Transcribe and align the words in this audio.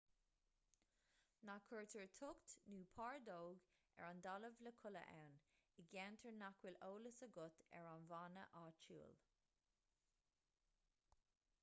ná 1.47 1.55
cuirtear 1.65 2.07
tocht 2.19 2.53
nó 2.75 2.79
pardóg 2.95 3.67
ar 3.97 4.07
an 4.07 4.23
talamh 4.27 4.63
le 4.67 4.73
codladh 4.79 5.11
ann 5.17 5.35
i 5.83 5.85
gceantair 5.91 6.35
nach 6.39 6.57
bhfuil 6.63 6.79
eolas 6.87 7.21
agat 7.27 7.61
ar 7.81 7.89
an 7.91 8.07
bhfána 8.13 8.47
áitiúil 8.63 9.21